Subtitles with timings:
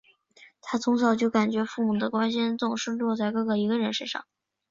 [0.61, 4.25] 她从小就感觉父母的关心总是落在哥哥一个人的身上。